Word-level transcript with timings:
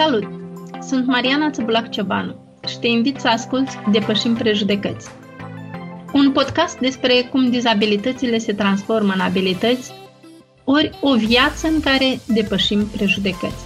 Salut! 0.00 0.28
Sunt 0.88 1.06
Mariana 1.06 1.50
Țăbulac 1.50 1.90
Ciobanu 1.90 2.34
și 2.68 2.78
te 2.78 2.86
invit 2.86 3.20
să 3.20 3.28
asculți 3.28 3.78
Depășim 3.92 4.34
Prejudecăți. 4.34 5.10
Un 6.12 6.32
podcast 6.32 6.78
despre 6.78 7.28
cum 7.30 7.50
dizabilitățile 7.50 8.38
se 8.38 8.52
transformă 8.52 9.12
în 9.14 9.20
abilități, 9.20 9.92
ori 10.64 10.90
o 11.00 11.14
viață 11.14 11.66
în 11.66 11.80
care 11.80 12.20
depășim 12.26 12.86
prejudecăți. 12.86 13.64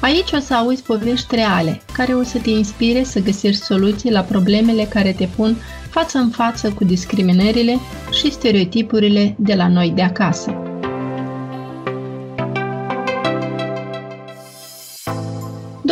Aici 0.00 0.32
o 0.32 0.38
să 0.38 0.54
auzi 0.54 0.82
povești 0.82 1.34
reale, 1.34 1.80
care 1.92 2.14
o 2.14 2.22
să 2.22 2.38
te 2.38 2.50
inspire 2.50 3.02
să 3.02 3.20
găsești 3.20 3.62
soluții 3.62 4.12
la 4.12 4.20
problemele 4.20 4.84
care 4.84 5.12
te 5.12 5.28
pun 5.36 5.56
față 5.90 6.18
în 6.18 6.28
față 6.28 6.72
cu 6.72 6.84
discriminările 6.84 7.78
și 8.12 8.32
stereotipurile 8.32 9.34
de 9.38 9.54
la 9.54 9.68
noi 9.68 9.92
de 9.94 10.02
acasă. 10.02 10.69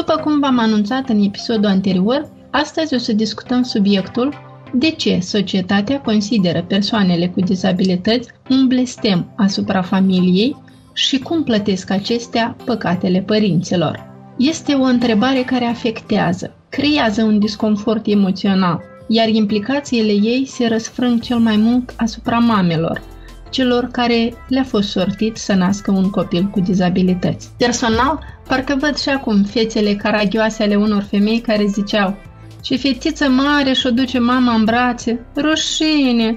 După 0.09 0.21
cum 0.21 0.41
v-am 0.41 0.59
anunțat 0.59 1.09
în 1.09 1.23
episodul 1.23 1.71
anterior, 1.71 2.29
astăzi 2.51 2.95
o 2.95 2.98
să 2.98 3.12
discutăm 3.12 3.62
subiectul 3.62 4.34
de 4.73 4.91
ce 4.91 5.19
societatea 5.21 6.01
consideră 6.01 6.65
persoanele 6.69 7.29
cu 7.29 7.41
dizabilități 7.41 8.29
un 8.51 8.67
blestem 8.67 9.33
asupra 9.37 9.83
familiei 9.83 10.57
și 10.93 11.19
cum 11.19 11.43
plătesc 11.43 11.91
acestea 11.91 12.57
păcatele 12.65 13.21
părinților. 13.21 14.07
Este 14.39 14.73
o 14.75 14.83
întrebare 14.83 15.43
care 15.43 15.65
afectează, 15.65 16.55
creează 16.69 17.23
un 17.23 17.39
disconfort 17.39 18.06
emoțional, 18.06 18.81
iar 19.09 19.29
implicațiile 19.29 20.12
ei 20.12 20.47
se 20.47 20.67
răsfrâng 20.67 21.20
cel 21.20 21.39
mai 21.39 21.56
mult 21.56 21.95
asupra 21.97 22.39
mamelor, 22.39 23.03
celor 23.51 23.88
care 23.93 24.34
le-a 24.48 24.65
fost 24.65 24.88
sortit 24.88 25.37
să 25.37 25.55
nască 25.55 25.91
un 25.91 26.11
copil 26.11 26.45
cu 26.45 26.61
dizabilități. 26.61 27.51
Personal, 27.56 28.19
parcă 28.47 28.77
văd 28.80 28.97
și 28.97 29.09
acum 29.09 29.43
fețele 29.43 29.95
caragioase 29.95 30.62
ale 30.62 30.77
unor 30.77 31.02
femei 31.02 31.41
care 31.41 31.66
ziceau 31.66 32.17
Ce 32.62 32.77
fetiță 32.77 33.28
mare 33.28 33.72
și-o 33.72 33.91
duce 33.91 34.19
mama 34.19 34.53
în 34.55 34.64
brațe, 34.64 35.27
rușine! 35.37 36.34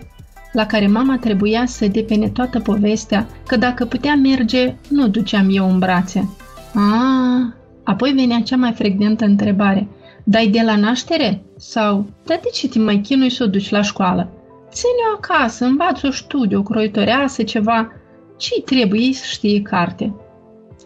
La 0.52 0.66
care 0.66 0.88
mama 0.88 1.17
trebuia 1.17 1.66
să 1.66 1.88
depene 1.88 2.30
toată 2.30 2.59
povestea 2.59 3.28
că 3.47 3.55
dacă 3.55 3.85
putea 3.85 4.16
merge, 4.16 4.75
nu 4.89 5.07
duceam 5.07 5.47
eu 5.52 5.69
în 5.69 5.80
brațe. 5.80 6.30
Ah, 6.73 7.53
apoi 7.83 8.11
venea 8.11 8.41
cea 8.41 8.55
mai 8.55 8.73
frecventă 8.73 9.25
întrebare. 9.25 9.88
Dai 10.23 10.47
de 10.47 10.61
la 10.66 10.75
naștere? 10.75 11.44
Sau, 11.57 12.09
dar 12.25 12.39
de 12.44 12.50
ce 12.53 12.67
te 12.67 12.80
mai 12.80 13.00
chinui 13.00 13.30
să 13.30 13.44
o 13.44 13.47
duci 13.47 13.69
la 13.69 13.81
școală? 13.81 14.30
Ține-o 14.72 15.16
acasă, 15.16 15.66
învață-o 15.66 16.11
studiu, 16.11 16.59
o 16.59 16.64
croitoreasă, 16.64 17.44
ceva. 17.44 17.91
ce 18.38 18.61
trebuie 18.61 19.13
să 19.13 19.23
știe 19.25 19.61
carte? 19.61 20.16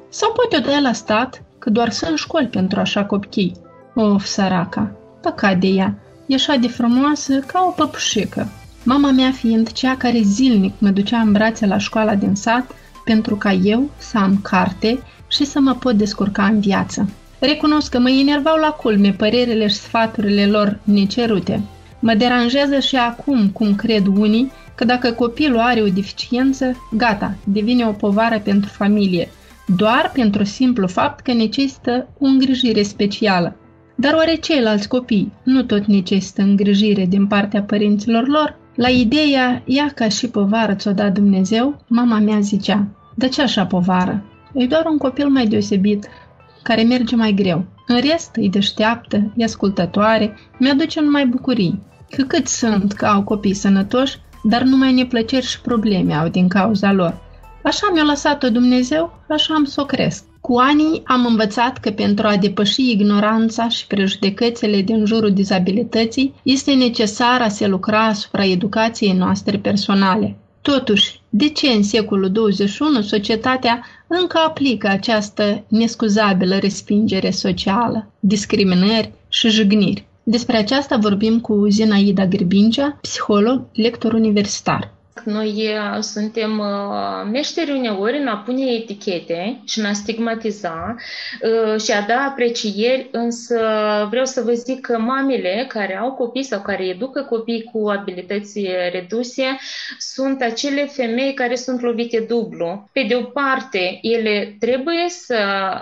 Sau 0.09 0.31
poate 0.31 0.57
o 0.57 0.71
dai 0.71 0.81
la 0.81 0.93
stat, 0.93 1.43
că 1.59 1.69
doar 1.69 1.89
sunt 1.89 2.17
școli 2.17 2.47
pentru 2.47 2.79
așa 2.79 3.05
copii. 3.05 3.55
Of, 3.95 4.25
săraca, 4.25 4.91
păcat 5.21 5.57
de 5.57 5.67
ea, 5.67 5.97
e 6.25 6.35
așa 6.35 6.55
de 6.55 6.67
frumoasă 6.67 7.39
ca 7.39 7.65
o 7.67 7.71
păpușică. 7.71 8.47
Mama 8.83 9.11
mea 9.11 9.31
fiind 9.31 9.71
cea 9.71 9.97
care 9.97 10.21
zilnic 10.23 10.73
mă 10.77 10.89
ducea 10.89 11.19
în 11.19 11.31
brațe 11.31 11.65
la 11.65 11.77
școala 11.77 12.15
din 12.15 12.35
sat 12.35 12.71
pentru 13.03 13.35
ca 13.35 13.51
eu 13.51 13.89
să 13.97 14.17
am 14.17 14.39
carte 14.41 14.99
și 15.27 15.45
să 15.45 15.59
mă 15.59 15.73
pot 15.73 15.95
descurca 15.95 16.45
în 16.45 16.59
viață. 16.59 17.09
Recunosc 17.39 17.91
că 17.91 17.99
mă 17.99 18.09
enervau 18.09 18.57
la 18.57 18.69
culme 18.69 19.11
părerile 19.11 19.67
și 19.67 19.75
sfaturile 19.75 20.45
lor 20.45 20.79
necerute. 20.83 21.61
Mă 22.05 22.13
deranjează 22.13 22.79
și 22.79 22.95
acum, 22.95 23.49
cum 23.49 23.75
cred 23.75 24.05
unii, 24.05 24.51
că 24.75 24.85
dacă 24.85 25.11
copilul 25.11 25.59
are 25.59 25.81
o 25.81 25.87
deficiență, 25.87 26.87
gata, 26.91 27.35
devine 27.43 27.85
o 27.85 27.91
povară 27.91 28.39
pentru 28.39 28.69
familie, 28.69 29.29
doar 29.77 30.11
pentru 30.13 30.43
simplu 30.43 30.87
fapt 30.87 31.19
că 31.19 31.33
necesită 31.33 32.07
o 32.19 32.25
îngrijire 32.25 32.81
specială. 32.81 33.55
Dar 33.95 34.13
oare 34.13 34.35
ceilalți 34.35 34.87
copii 34.87 35.31
nu 35.43 35.63
tot 35.63 35.85
necesită 35.85 36.41
îngrijire 36.41 37.05
din 37.05 37.27
partea 37.27 37.61
părinților 37.61 38.27
lor? 38.27 38.57
La 38.75 38.89
ideea, 38.89 39.63
ea 39.65 39.91
ca 39.95 40.07
și 40.07 40.29
povară 40.29 40.73
ți-o 40.73 40.91
dat 40.91 41.13
Dumnezeu, 41.13 41.83
mama 41.87 42.19
mea 42.19 42.39
zicea, 42.39 42.87
de 43.15 43.27
ce 43.27 43.41
așa 43.41 43.65
povară? 43.65 44.23
E 44.53 44.65
doar 44.65 44.85
un 44.85 44.97
copil 44.97 45.27
mai 45.27 45.47
deosebit, 45.47 46.07
care 46.63 46.83
merge 46.83 47.15
mai 47.15 47.33
greu. 47.33 47.65
În 47.87 47.99
rest, 47.99 48.35
îi 48.35 48.49
deșteaptă, 48.49 49.33
e 49.35 49.43
ascultătoare, 49.43 50.37
mi-aduce 50.59 51.01
numai 51.01 51.25
bucurii. 51.25 51.93
Că 52.09 52.23
cât 52.23 52.47
sunt 52.47 52.93
că 52.93 53.05
au 53.05 53.23
copii 53.23 53.53
sănătoși, 53.53 54.17
dar 54.43 54.61
numai 54.61 54.93
neplăceri 54.93 55.45
și 55.45 55.61
probleme 55.61 56.13
au 56.13 56.27
din 56.27 56.47
cauza 56.47 56.91
lor. 56.91 57.23
Așa 57.63 57.89
mi-a 57.93 58.03
lăsat-o 58.03 58.49
Dumnezeu, 58.49 59.19
așa 59.29 59.53
am 59.53 59.63
să 59.63 59.81
o 59.81 59.85
cresc. 59.85 60.23
Cu 60.41 60.57
anii 60.57 61.01
am 61.05 61.25
învățat 61.25 61.77
că 61.77 61.89
pentru 61.89 62.27
a 62.27 62.37
depăși 62.37 62.91
ignoranța 62.91 63.69
și 63.69 63.87
prejudecățile 63.87 64.81
din 64.81 65.05
jurul 65.05 65.33
dizabilității, 65.33 66.33
este 66.43 66.73
necesar 66.73 67.41
a 67.41 67.47
se 67.47 67.67
lucra 67.67 68.05
asupra 68.05 68.45
educației 68.45 69.13
noastre 69.13 69.57
personale. 69.57 70.35
Totuși, 70.61 71.19
de 71.29 71.49
ce 71.49 71.67
în 71.67 71.83
secolul 71.83 72.31
21 72.31 73.01
societatea 73.01 73.85
încă 74.07 74.37
aplică 74.47 74.87
această 74.87 75.63
nescuzabilă 75.67 76.57
respingere 76.57 77.31
socială, 77.31 78.11
discriminări 78.19 79.11
și 79.29 79.49
jigniri? 79.49 80.07
Despre 80.27 80.57
aceasta 80.57 80.97
vorbim 80.97 81.39
cu 81.39 81.67
Zinaida 81.67 82.25
Grbingea, 82.25 82.97
psiholog, 83.01 83.67
lector 83.73 84.13
universitar. 84.13 84.94
Noi 85.23 85.67
uh, 85.67 85.97
suntem 85.99 86.59
uh, 86.59 87.29
meșteri 87.31 87.71
uneori 87.71 88.17
în 88.17 88.27
a 88.27 88.37
pune 88.37 88.65
etichete 88.65 89.61
și 89.65 89.79
în 89.79 89.85
a 89.85 89.93
stigmatiza 89.93 90.95
uh, 91.41 91.81
și 91.81 91.91
a 91.91 92.01
da 92.01 92.21
aprecieri, 92.21 93.09
însă 93.11 93.57
vreau 94.09 94.25
să 94.25 94.41
vă 94.41 94.51
zic 94.51 94.81
că 94.81 94.99
mamele 94.99 95.65
care 95.67 95.97
au 95.97 96.11
copii 96.11 96.43
sau 96.43 96.61
care 96.61 96.85
educă 96.85 97.21
copii 97.21 97.69
cu 97.71 97.89
abilități 97.89 98.67
reduse 98.91 99.57
sunt 99.97 100.41
acele 100.41 100.85
femei 100.85 101.33
care 101.33 101.55
sunt 101.55 101.81
lovite 101.81 102.25
dublu. 102.27 102.89
Pe 102.91 103.05
de 103.07 103.15
o 103.15 103.21
parte, 103.21 103.99
ele 104.01 104.55
trebuie 104.59 105.05
să 105.07 105.35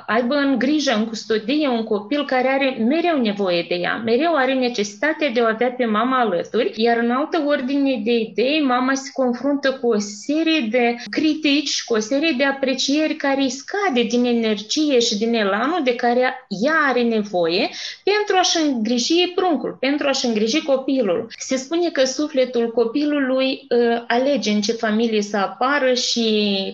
aibă 0.05 0.35
în 0.35 0.57
grijă, 0.57 0.95
în 0.95 1.05
custodie, 1.05 1.67
un 1.67 1.83
copil 1.83 2.25
care 2.25 2.47
are 2.47 2.77
mereu 2.79 3.21
nevoie 3.21 3.65
de 3.69 3.75
ea, 3.75 4.01
mereu 4.05 4.35
are 4.35 4.53
necesitatea 4.53 5.29
de 5.29 5.39
a 5.39 5.43
o 5.43 5.47
avea 5.47 5.71
pe 5.71 5.85
mama 5.85 6.19
alături, 6.19 6.71
iar 6.75 6.97
în 6.97 7.11
altă 7.11 7.43
ordine 7.45 8.01
de 8.03 8.11
idei, 8.11 8.61
mama 8.61 8.93
se 8.93 9.09
confruntă 9.23 9.71
cu 9.71 9.87
o 9.87 9.99
serie 9.99 10.67
de 10.69 10.95
critici, 11.09 11.83
cu 11.83 11.93
o 11.93 11.99
serie 11.99 12.33
de 12.37 12.43
aprecieri 12.43 13.15
care 13.15 13.41
îi 13.41 13.49
scade 13.49 14.03
din 14.03 14.25
energie 14.25 14.99
și 14.99 15.17
din 15.17 15.33
elanul 15.33 15.81
de 15.83 15.95
care 15.95 16.19
ea 16.47 16.77
are 16.87 17.01
nevoie 17.01 17.69
pentru 18.03 18.35
a-și 18.37 18.57
îngriji 18.65 19.31
pruncul, 19.35 19.77
pentru 19.79 20.07
a-și 20.07 20.25
îngriji 20.25 20.61
copilul. 20.61 21.31
Se 21.37 21.55
spune 21.55 21.89
că 21.89 22.05
sufletul 22.05 22.71
copilului 22.71 23.47
uh, 23.51 24.03
alege 24.07 24.51
în 24.51 24.61
ce 24.61 24.71
familie 24.71 25.21
să 25.21 25.37
apară 25.37 25.93
și 25.93 26.25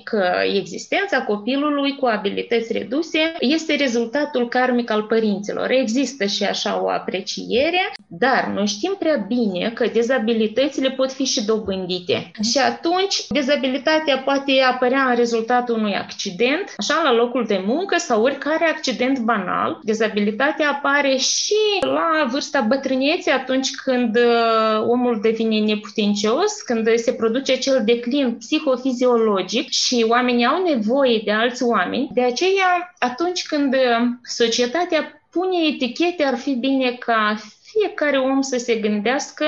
că 0.04 0.32
existența 0.56 1.22
copilului 1.24 1.96
cu 1.96 2.06
abilități 2.06 2.74
reduse 2.74 3.20
este 3.40 3.76
rezultatul 3.76 4.48
karmic 4.48 4.92
al 4.92 5.04
părinților. 5.04 5.70
Există 5.72 6.26
și 6.26 6.44
așa 6.44 6.84
o 6.84 6.90
apreciere, 6.90 7.94
dar 8.08 8.52
noi 8.54 8.68
știm 8.68 8.96
prea 9.00 9.26
bine 9.28 9.72
că 9.74 9.88
dezabilitățile 9.94 10.90
pot 10.90 11.12
fi 11.12 11.24
și 11.24 11.46
dobândite. 11.46 12.32
Și 12.42 12.58
atunci, 12.58 13.28
dezabilitatea 13.30 14.18
poate 14.18 14.62
apărea 14.62 15.04
în 15.10 15.16
rezultatul 15.16 15.76
unui 15.76 15.96
accident, 15.96 16.74
așa, 16.78 17.02
la 17.04 17.14
locul 17.14 17.46
de 17.46 17.64
muncă 17.66 17.98
sau 17.98 18.24
oricare 18.24 18.66
accident 18.66 19.20
banal. 19.20 19.80
Dezabilitatea 19.84 20.70
apare 20.70 21.16
și 21.16 21.56
la 21.82 22.28
vârsta 22.32 22.62
bătrâneții, 22.62 23.32
atunci 23.32 23.76
când 23.76 24.16
uh, 24.16 24.86
omul 24.88 25.20
devine 25.22 25.60
neputincios, 25.60 26.62
când 26.62 26.96
se 26.96 27.14
produce 27.14 27.52
acel 27.52 27.82
declin 27.86 28.36
psihofiziologic 28.38 29.70
și 29.70 30.06
oamenii 30.08 30.46
au 30.46 30.64
nevoie 30.64 31.22
de 31.26 31.32
alți 31.32 31.64
oameni. 31.64 32.10
De 32.14 32.22
aceea, 32.22 32.96
atunci 33.00 33.46
când 33.46 33.74
uh, 33.74 34.08
societatea 34.24 35.22
pune 35.32 35.58
etichete, 35.74 36.24
ar 36.24 36.38
fi 36.38 36.54
bine 36.54 36.92
ca 36.92 37.36
fiecare 37.64 38.18
om 38.18 38.42
să 38.42 38.58
se 38.58 38.76
gândească 38.76 39.46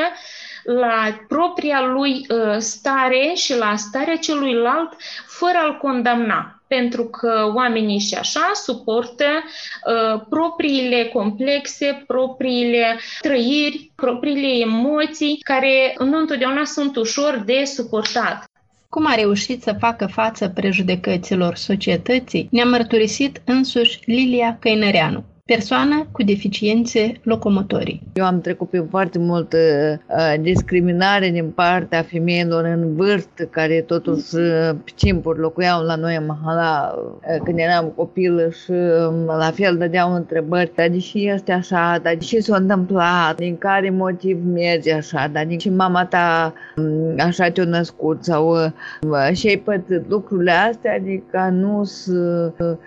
la 0.63 1.25
propria 1.27 1.81
lui 1.81 2.11
uh, 2.11 2.57
stare 2.57 3.31
și 3.35 3.57
la 3.57 3.75
starea 3.75 4.15
celuilalt 4.15 4.95
fără 5.27 5.57
a-l 5.63 5.77
condamna. 5.77 6.55
Pentru 6.67 7.03
că 7.03 7.51
oamenii 7.55 7.99
și 7.99 8.15
așa 8.15 8.51
suportă 8.53 9.25
uh, 9.25 10.21
propriile 10.29 11.09
complexe, 11.13 12.03
propriile 12.07 12.99
trăiri, 13.21 13.91
propriile 13.95 14.47
emoții, 14.47 15.37
care 15.43 15.95
nu 15.99 16.17
întotdeauna 16.17 16.63
sunt 16.63 16.95
ușor 16.95 17.41
de 17.45 17.63
suportat. 17.65 18.45
Cum 18.89 19.05
a 19.05 19.15
reușit 19.15 19.61
să 19.61 19.75
facă 19.79 20.05
față 20.05 20.49
prejudecăților 20.49 21.55
societății, 21.55 22.47
ne-a 22.51 22.65
mărturisit 22.65 23.41
însuși 23.45 23.99
Lilia 24.05 24.57
Căinăreanu, 24.59 25.23
persoană 25.55 26.07
cu 26.11 26.23
deficiențe 26.23 27.11
locomotorii. 27.23 28.01
Eu 28.13 28.25
am 28.25 28.41
trecut 28.41 28.69
prin 28.69 28.87
foarte 28.89 29.19
multă 29.19 29.57
uh, 29.57 30.33
discriminare 30.41 31.29
din 31.29 31.49
partea 31.49 32.01
femeilor 32.01 32.63
în 32.63 32.95
vârstă, 32.95 33.43
care 33.43 33.81
totuși 33.81 34.35
uh, 34.35 34.69
pe 34.83 34.91
timpuri 34.95 35.39
locuiau 35.39 35.83
la 35.83 35.95
noi 35.95 36.15
în 36.15 36.25
Mahala 36.25 36.93
uh, 36.95 37.41
când 37.43 37.57
eram 37.59 37.93
copilă 37.95 38.49
și 38.49 38.71
uh, 38.71 39.25
la 39.25 39.51
fel 39.53 39.77
dădeau 39.77 40.13
întrebări, 40.13 40.71
dar 40.75 40.89
de 40.89 40.97
ce 40.97 41.17
este 41.17 41.51
așa, 41.51 41.99
dar 42.03 42.13
de 42.13 42.25
ce 42.25 42.39
s-a 42.39 42.55
întâmplat, 42.55 43.35
din 43.35 43.57
care 43.57 43.89
motiv 43.89 44.39
merge 44.53 44.93
așa, 44.93 45.29
dar 45.31 45.45
de 45.45 45.55
ce 45.55 45.69
mama 45.69 46.05
ta 46.05 46.53
um, 46.75 47.13
așa 47.17 47.49
te-a 47.49 47.63
născut 47.63 48.23
sau 48.23 48.55
uh, 48.55 49.33
și 49.33 49.47
ai 49.47 49.57
pățit 49.57 50.09
lucrurile 50.09 50.51
astea, 50.51 50.93
adică 50.93 51.49
nu 51.51 51.83
sunt 51.83 52.55
uh, 52.59 52.67
Um, 52.67 52.77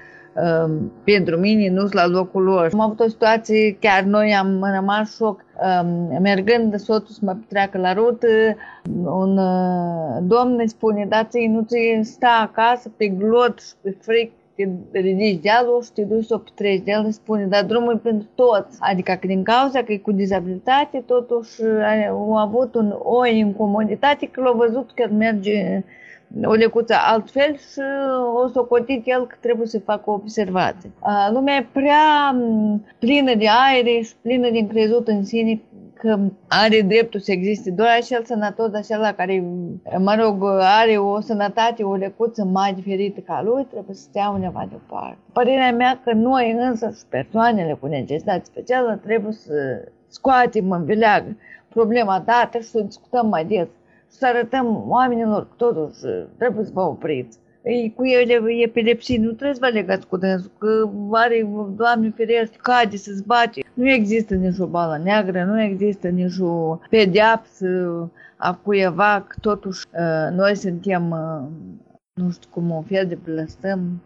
pentru 1.05 1.37
mine 1.37 1.71
nu 1.71 1.81
sunt 1.81 1.93
la 1.93 2.07
locul 2.07 2.43
lor. 2.43 2.71
Am 2.73 2.81
avut 2.81 3.01
o 3.01 3.09
situație, 3.09 3.77
chiar 3.81 4.03
noi 4.03 4.35
am 4.35 4.71
rămas 4.75 5.15
șoc, 5.15 5.45
um, 5.83 6.21
mergând 6.23 6.75
soțul 6.79 7.15
să 7.15 7.21
mă 7.23 7.37
treacă 7.49 7.79
la 7.79 7.93
rută, 7.93 8.27
un 9.05 9.39
uh, 9.39 10.19
domn 10.23 10.55
ne 10.55 10.67
spune, 10.67 11.07
da 11.09 11.25
ți 11.25 11.47
nu 11.47 11.63
ți 11.63 12.11
sta 12.11 12.39
acasă 12.43 12.93
pe 12.97 13.07
glot 13.07 13.61
și 13.61 13.73
pe 13.81 13.97
fric, 14.01 14.33
te 14.91 14.99
ridici 14.99 15.43
dealul 15.43 15.83
și 15.83 15.93
te 15.93 16.03
duci 16.03 16.25
să 16.25 16.35
o 16.35 16.39
petreci 16.39 16.83
de 16.83 16.91
el, 16.91 17.11
spune, 17.11 17.45
dar 17.45 17.65
drumul 17.65 17.95
e 17.95 18.09
pentru 18.09 18.29
toți. 18.35 18.79
Adică 18.81 19.13
că 19.21 19.27
din 19.27 19.43
cauza 19.43 19.83
că 19.83 19.93
e 19.93 19.99
cu 19.99 20.13
dizabilitate, 20.13 21.03
totuși 21.07 21.63
au 22.11 22.37
avut 22.37 22.75
un, 22.75 22.95
o 23.03 23.27
incomoditate 23.27 24.27
că 24.27 24.41
l-au 24.41 24.57
văzut 24.57 24.91
că 24.95 25.09
merge 25.13 25.85
o 26.43 26.53
lecuță 26.53 26.95
altfel 27.07 27.57
și 27.57 27.81
o 28.45 28.49
să 28.49 28.59
o 28.59 28.65
cotit 28.65 29.03
el 29.07 29.27
că 29.27 29.37
trebuie 29.41 29.67
să 29.67 29.79
facă 29.79 30.11
o 30.11 30.13
observație. 30.13 30.91
Lumea 31.33 31.57
e 31.57 31.67
prea 31.73 32.37
plină 32.99 33.35
de 33.35 33.47
aer 33.49 34.05
și 34.05 34.15
plină 34.23 34.51
de 34.51 34.59
încrezut 34.59 35.09
în 35.09 35.25
sine 35.25 35.61
că 35.95 36.19
are 36.49 36.81
dreptul 36.81 37.21
să 37.21 37.33
existe 37.33 37.71
doar 37.71 37.89
acel 38.01 38.25
sănătos, 38.25 38.73
acela 38.73 39.13
care, 39.13 39.45
mă 39.99 40.17
rog, 40.21 40.45
are 40.61 40.97
o 40.97 41.21
sănătate, 41.21 41.83
o 41.83 41.95
lecuță 41.95 42.45
mai 42.45 42.73
diferită 42.73 43.21
ca 43.21 43.43
lui, 43.45 43.67
trebuie 43.71 43.95
să 43.95 44.03
stea 44.03 44.29
undeva 44.29 44.67
deoparte. 44.69 45.19
Părerea 45.33 45.73
mea 45.73 46.01
că 46.05 46.13
noi 46.13 46.57
însă 46.59 46.93
și 46.97 47.03
persoanele 47.09 47.77
cu 47.81 47.87
necesitate 47.87 48.45
specială 48.45 49.01
trebuie 49.03 49.33
să 49.33 49.53
scoatem 50.09 50.71
în 50.71 50.85
vileagă 50.85 51.37
problema 51.69 52.23
dată 52.27 52.59
și 52.59 52.69
să 52.69 52.81
discutăm 52.81 53.29
mai 53.29 53.45
des 53.45 53.67
să 54.19 54.27
arătăm 54.27 54.85
oamenilor 54.89 55.43
că 55.43 55.55
totuși 55.57 56.01
trebuie 56.39 56.65
să 56.65 56.71
vă 56.75 56.81
opriți. 56.81 57.39
Ei, 57.65 57.93
cu 57.97 58.05
ele 58.05 58.41
epilepsie, 58.63 59.19
nu 59.19 59.27
trebuie 59.27 59.55
să 59.55 59.61
vă 59.63 59.69
legați 59.69 60.07
cu 60.07 60.17
dânsul, 60.17 60.51
că 60.59 60.91
are, 61.11 61.49
Doamne 61.77 62.13
ferește, 62.17 62.57
cade, 62.63 62.97
se 62.97 63.13
zbate. 63.13 63.65
Nu 63.75 63.91
există 63.91 64.35
nici 64.35 64.59
o 64.59 64.67
bală 64.67 65.01
neagră, 65.03 65.45
nu 65.45 65.63
există 65.63 66.09
nici 66.09 66.39
o 66.41 66.79
pedeapsă 66.91 67.67
a 68.37 68.55
cuiva, 68.55 69.25
că 69.29 69.37
totuși 69.41 69.87
uh, 69.93 70.37
noi 70.37 70.57
suntem, 70.57 71.11
uh, 71.11 71.49
nu 72.13 72.31
știu 72.31 72.49
cum, 72.53 72.71
un 72.71 72.83
fel 72.83 73.07
de 73.07 73.19
blăstăm 73.25 74.03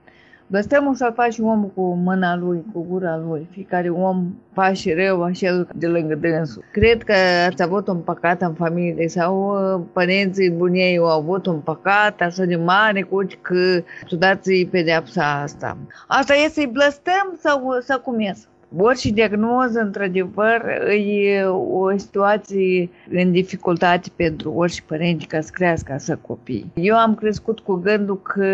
Blăstămul 0.50 0.95
să-l 0.95 1.12
face 1.12 1.43
omul 1.43 1.71
cu 1.75 1.95
mâna 1.95 2.37
lui, 2.37 2.65
cu 2.73 2.87
gura 2.89 3.17
lui. 3.17 3.49
Fiecare 3.50 3.89
om 3.89 4.35
face 4.53 4.95
rău 4.95 5.23
așa 5.23 5.67
de 5.75 5.87
lângă 5.87 6.15
dânsul. 6.15 6.65
Cred 6.73 7.03
că 7.03 7.15
ați 7.47 7.62
avut 7.62 7.89
un 7.89 7.99
păcat 7.99 8.43
în 8.43 8.55
familie 8.55 9.09
sau 9.09 9.35
uh, 9.75 9.81
părinții 9.93 10.50
bunei 10.50 10.97
au 10.97 11.06
avut 11.06 11.47
un 11.47 11.59
păcat 11.59 12.21
așa 12.21 12.45
de 12.45 12.56
mare 12.56 13.03
cu 13.03 13.27
că 13.41 13.83
tu 14.06 14.17
dați 14.17 14.69
pedeapsa 14.71 15.41
asta. 15.43 15.77
Asta 16.06 16.35
e 16.35 16.49
să-i 16.49 16.71
blăstăm 16.73 17.39
sau, 17.39 17.79
sau 17.81 18.01
cum 18.01 18.21
e? 18.21 18.35
Orice 18.76 19.11
diagnoză, 19.11 19.81
într-adevăr, 19.81 20.62
e 21.06 21.44
o 21.44 21.99
situație 21.99 22.91
în 23.11 23.32
dificultate 23.32 24.09
pentru 24.17 24.53
orice 24.53 24.82
părinți 24.87 25.26
ca 25.26 25.41
să 25.41 25.50
crească 25.53 25.93
așa 25.93 26.17
copii. 26.17 26.70
Eu 26.75 26.97
am 26.97 27.15
crescut 27.15 27.61
cu 27.61 27.75
gândul 27.75 28.23
că 28.23 28.44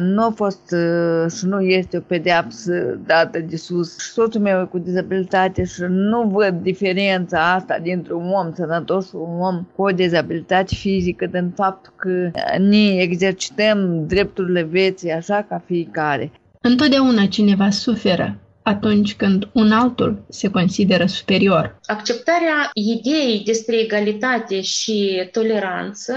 nu 0.00 0.24
a 0.24 0.32
fost 0.34 0.72
uh, 0.72 1.30
și 1.30 1.46
nu 1.46 1.60
este 1.60 1.96
o 1.96 2.00
pedeapsă 2.00 2.98
dată 3.06 3.38
de 3.38 3.56
sus. 3.56 3.98
Și 3.98 4.08
soțul 4.10 4.40
meu 4.40 4.60
e 4.60 4.68
cu 4.70 4.78
dizabilitate 4.78 5.64
și 5.64 5.82
nu 5.88 6.22
văd 6.22 6.54
diferența 6.62 7.52
asta 7.52 7.78
dintre 7.82 8.14
un 8.14 8.30
om 8.30 8.52
sănătos 8.54 9.08
și 9.08 9.14
un 9.14 9.40
om 9.40 9.66
cu 9.76 9.82
o 9.82 9.90
dizabilitate 9.90 10.74
fizică 10.74 11.26
din 11.26 11.52
faptul 11.54 11.92
că 11.96 12.30
ne 12.58 13.00
exercităm 13.00 14.06
drepturile 14.06 14.62
vieții 14.62 15.12
așa 15.12 15.46
ca 15.48 15.62
fiecare. 15.66 16.30
Întotdeauna 16.60 17.26
cineva 17.26 17.70
suferă 17.70 18.38
atunci 18.64 19.14
când 19.14 19.48
un 19.52 19.72
altul 19.72 20.24
se 20.28 20.50
consideră 20.50 21.06
superior. 21.06 21.80
Acceptarea 21.86 22.70
ideii 22.72 23.42
despre 23.44 23.76
egalitate 23.76 24.60
și 24.60 25.28
toleranță, 25.32 26.14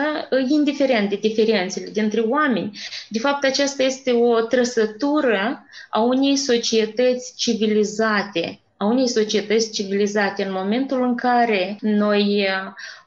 indiferent 0.49 1.09
de 1.09 1.15
diferențele 1.15 1.89
dintre 1.93 2.19
oameni, 2.19 2.79
de 3.09 3.19
fapt 3.19 3.43
aceasta 3.43 3.83
este 3.83 4.11
o 4.11 4.41
trăsătură 4.41 5.65
a 5.89 5.99
unei 5.99 6.35
societăți 6.35 7.33
civilizate, 7.35 8.59
a 8.77 8.85
unei 8.85 9.07
societăți 9.07 9.71
civilizate 9.71 10.43
în 10.43 10.51
momentul 10.51 11.03
în 11.03 11.15
care 11.15 11.77
noi 11.81 12.47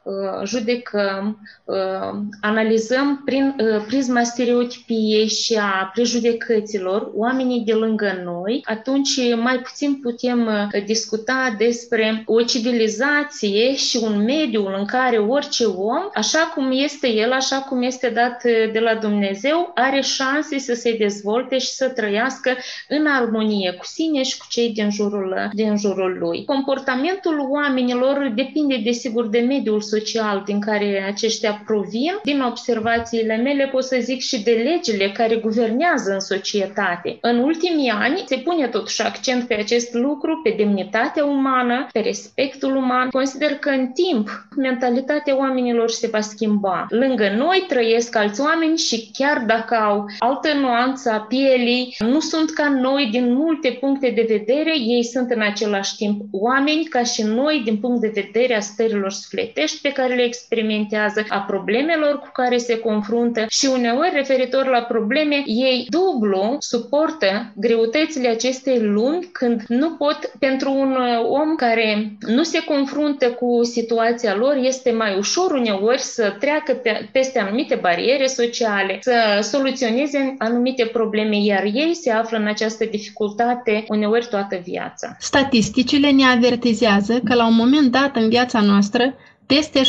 judecăm, 0.45 1.39
uh, 1.65 2.19
analizăm 2.41 3.21
prin 3.25 3.55
uh, 3.59 3.83
prisma 3.87 4.23
stereotipiei 4.23 5.27
și 5.27 5.59
a 5.61 5.89
prejudecăților 5.93 7.11
oamenii 7.13 7.63
de 7.65 7.73
lângă 7.73 8.21
noi, 8.23 8.61
atunci 8.65 9.35
mai 9.35 9.59
puțin 9.59 9.99
putem 10.01 10.71
discuta 10.85 11.55
despre 11.57 12.23
o 12.25 12.41
civilizație 12.41 13.75
și 13.75 13.99
un 14.03 14.23
mediu 14.23 14.65
în 14.77 14.85
care 14.85 15.17
orice 15.17 15.65
om, 15.65 16.09
așa 16.13 16.39
cum 16.55 16.71
este 16.71 17.07
el, 17.07 17.31
așa 17.31 17.57
cum 17.57 17.81
este 17.81 18.09
dat 18.09 18.43
de 18.43 18.79
la 18.79 18.95
Dumnezeu, 18.95 19.71
are 19.75 20.01
șanse 20.01 20.57
să 20.57 20.73
se 20.73 20.95
dezvolte 20.97 21.57
și 21.57 21.71
să 21.71 21.89
trăiască 21.89 22.51
în 22.87 23.05
armonie 23.07 23.71
cu 23.71 23.85
sine 23.85 24.23
și 24.23 24.37
cu 24.37 24.45
cei 24.49 24.69
din 24.69 24.89
jurul, 24.89 25.49
din 25.53 25.77
jurul 25.77 26.17
lui. 26.19 26.45
Comportamentul 26.45 27.47
oamenilor 27.49 28.31
depinde, 28.35 28.81
desigur, 28.83 29.27
de 29.27 29.39
mediul 29.39 29.81
social 29.95 30.43
din 30.45 30.59
care 30.59 31.05
aceștia 31.07 31.61
provin, 31.65 32.13
din 32.23 32.41
observațiile 32.41 33.35
mele 33.35 33.67
pot 33.71 33.83
să 33.83 33.97
zic 33.99 34.19
și 34.21 34.43
de 34.43 34.51
legile 34.51 35.11
care 35.11 35.35
guvernează 35.35 36.11
în 36.13 36.19
societate. 36.19 37.17
În 37.21 37.37
ultimii 37.37 37.89
ani 37.89 38.23
se 38.25 38.37
pune 38.37 38.67
totuși 38.67 39.01
accent 39.01 39.47
pe 39.47 39.53
acest 39.53 39.93
lucru, 39.93 40.39
pe 40.43 40.53
demnitatea 40.57 41.25
umană, 41.25 41.87
pe 41.91 41.99
respectul 41.99 42.75
uman. 42.75 43.09
Consider 43.09 43.51
că 43.55 43.69
în 43.69 43.87
timp 43.87 44.29
mentalitatea 44.57 45.37
oamenilor 45.37 45.89
se 45.89 46.07
va 46.07 46.21
schimba. 46.21 46.85
Lângă 46.89 47.33
noi 47.37 47.65
trăiesc 47.67 48.15
alți 48.15 48.41
oameni 48.41 48.77
și 48.77 49.09
chiar 49.13 49.43
dacă 49.47 49.75
au 49.75 50.05
altă 50.19 50.53
nuanță 50.53 51.09
a 51.09 51.19
pielii, 51.19 51.95
nu 51.99 52.19
sunt 52.19 52.49
ca 52.53 52.69
noi 52.69 53.09
din 53.11 53.33
multe 53.33 53.77
puncte 53.79 54.11
de 54.15 54.25
vedere, 54.27 54.73
ei 54.79 55.03
sunt 55.03 55.31
în 55.31 55.41
același 55.41 55.95
timp 55.95 56.21
oameni 56.31 56.83
ca 56.83 57.03
și 57.03 57.21
noi 57.23 57.61
din 57.63 57.77
punct 57.77 58.01
de 58.01 58.11
vedere 58.13 58.55
a 58.55 58.59
stărilor 58.59 59.11
sufletești 59.11 59.80
pe 59.81 59.91
care 59.91 60.15
le 60.15 60.23
experimentează, 60.23 61.25
a 61.29 61.39
problemelor 61.39 62.19
cu 62.19 62.29
care 62.33 62.57
se 62.57 62.79
confruntă 62.79 63.45
și 63.49 63.69
uneori 63.73 64.11
referitor 64.13 64.65
la 64.67 64.81
probleme, 64.81 65.43
ei 65.45 65.87
dublu 65.89 66.55
suportă 66.59 67.51
greutățile 67.55 68.27
acestei 68.27 68.79
lumi 68.79 69.29
când 69.31 69.61
nu 69.67 69.89
pot, 69.89 70.31
pentru 70.39 70.71
un 70.71 70.97
om 71.29 71.55
care 71.55 72.17
nu 72.19 72.43
se 72.43 72.63
confruntă 72.63 73.31
cu 73.31 73.63
situația 73.63 74.35
lor, 74.35 74.55
este 74.61 74.91
mai 74.91 75.17
ușor 75.17 75.51
uneori 75.51 76.01
să 76.01 76.35
treacă 76.39 76.73
pe, 76.73 77.09
peste 77.11 77.39
anumite 77.39 77.75
bariere 77.81 78.25
sociale, 78.25 78.97
să 79.01 79.39
soluționeze 79.41 80.35
anumite 80.37 80.85
probleme, 80.85 81.37
iar 81.43 81.63
ei 81.63 81.93
se 81.93 82.11
află 82.11 82.37
în 82.37 82.47
această 82.47 82.85
dificultate 82.85 83.83
uneori 83.87 84.27
toată 84.29 84.59
viața. 84.63 85.15
Statisticile 85.19 86.11
ne 86.11 86.25
avertizează 86.25 87.19
că 87.23 87.33
la 87.33 87.47
un 87.47 87.55
moment 87.55 87.91
dat 87.91 88.15
în 88.15 88.29
viața 88.29 88.61
noastră 88.61 89.13
peste 89.45 89.81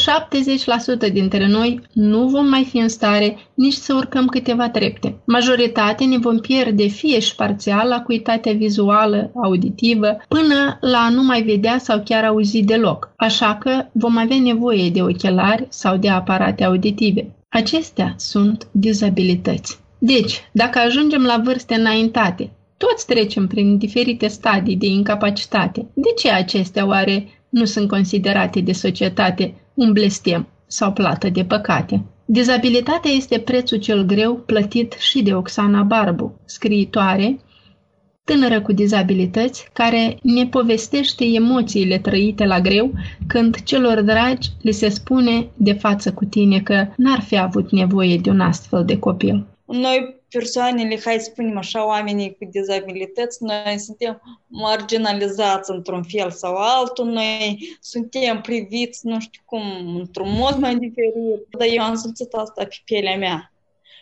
70% 1.09 1.13
dintre 1.13 1.47
noi 1.47 1.81
nu 1.93 2.27
vom 2.29 2.49
mai 2.49 2.65
fi 2.65 2.79
în 2.79 2.89
stare 2.89 3.37
nici 3.55 3.73
să 3.73 3.95
urcăm 3.95 4.27
câteva 4.27 4.69
trepte. 4.69 5.15
Majoritatea 5.27 6.07
ne 6.07 6.19
vom 6.19 6.39
pierde 6.39 6.87
fie 6.87 7.19
și 7.21 7.35
parțial 7.35 7.93
acuitatea 7.93 8.53
vizuală, 8.53 9.31
auditivă, 9.35 10.17
până 10.29 10.79
la 10.81 10.99
a 10.99 11.09
nu 11.09 11.23
mai 11.23 11.43
vedea 11.43 11.79
sau 11.79 12.03
chiar 12.05 12.25
auzi 12.25 12.63
deloc. 12.63 13.13
Așa 13.17 13.55
că 13.55 13.87
vom 13.93 14.17
avea 14.17 14.39
nevoie 14.39 14.91
de 14.91 15.03
ochelari 15.03 15.67
sau 15.69 15.97
de 15.97 16.09
aparate 16.09 16.65
auditive. 16.65 17.35
Acestea 17.49 18.15
sunt 18.17 18.69
dizabilități. 18.71 19.79
Deci, 19.99 20.41
dacă 20.53 20.79
ajungem 20.79 21.23
la 21.23 21.41
vârste 21.45 21.75
înaintate, 21.75 22.51
toți 22.77 23.07
trecem 23.07 23.47
prin 23.47 23.79
diferite 23.79 24.27
stadii 24.27 24.77
de 24.77 24.87
incapacitate. 24.87 25.87
De 25.95 26.09
ce 26.17 26.31
acestea 26.31 26.87
oare 26.87 27.42
nu 27.53 27.65
sunt 27.65 27.89
considerate 27.89 28.61
de 28.61 28.73
societate 28.73 29.55
un 29.75 29.93
blestem 29.93 30.49
sau 30.67 30.93
plată 30.93 31.29
de 31.29 31.45
păcate. 31.45 32.05
Dizabilitatea 32.25 33.11
este 33.11 33.39
prețul 33.39 33.79
cel 33.79 34.05
greu 34.05 34.35
plătit 34.37 34.93
și 34.93 35.23
de 35.23 35.35
Oxana 35.35 35.83
Barbu, 35.83 36.41
scriitoare, 36.45 37.39
tânără 38.25 38.61
cu 38.61 38.73
dizabilități, 38.73 39.69
care 39.73 40.17
ne 40.23 40.47
povestește 40.47 41.25
emoțiile 41.25 41.99
trăite 41.99 42.45
la 42.45 42.61
greu 42.61 42.93
când 43.27 43.63
celor 43.63 44.01
dragi 44.01 44.49
li 44.63 44.73
se 44.73 44.89
spune 44.89 45.47
de 45.57 45.73
față 45.73 46.13
cu 46.13 46.25
tine 46.25 46.61
că 46.61 46.87
n-ar 46.97 47.21
fi 47.21 47.39
avut 47.39 47.71
nevoie 47.71 48.17
de 48.17 48.31
un 48.31 48.41
astfel 48.41 48.85
de 48.85 48.99
copil. 48.99 49.47
Noi, 49.67 50.22
persoanele, 50.33 51.01
hai 51.05 51.19
să 51.19 51.31
spunem 51.31 51.57
așa, 51.57 51.87
oamenii 51.87 52.37
cu 52.39 52.49
dizabilități, 52.51 53.43
noi 53.43 53.79
suntem 53.79 54.23
marginalizați 54.47 55.71
într-un 55.71 56.03
fel 56.03 56.31
sau 56.31 56.55
altul, 56.55 57.07
noi 57.07 57.59
suntem 57.81 58.41
priviți, 58.41 59.07
nu 59.07 59.21
știu 59.21 59.43
cum, 59.45 59.63
într-un 59.97 60.33
mod 60.33 60.57
mai 60.59 60.77
diferit. 60.77 61.47
Dar 61.59 61.69
eu 61.71 61.83
am 61.83 61.95
simțit 61.95 62.33
asta 62.33 62.65
pe 62.65 62.77
pielea 62.85 63.17
mea. 63.17 63.53